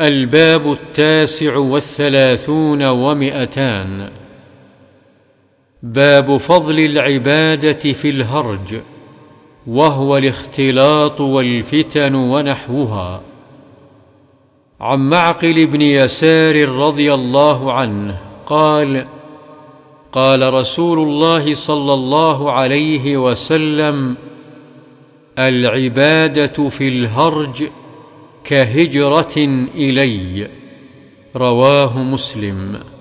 [0.00, 4.10] الباب التاسع والثلاثون ومئتان.
[5.82, 8.80] باب فضل العبادة في الهرج
[9.66, 13.20] وهو الاختلاط والفتن ونحوها.
[14.80, 19.06] عن معقل بن يسار رضي الله عنه قال
[20.12, 24.16] قال رسول الله صلى الله عليه وسلم
[25.38, 27.68] العبادة في الهرج
[28.44, 29.36] كهجرة
[29.74, 30.48] إلي
[31.36, 32.91] رواه مسلم.